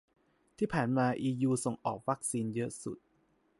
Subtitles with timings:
[0.57, 2.97] ที่ผ่านมาอียูส่งออกวัคซีนเยอะสุด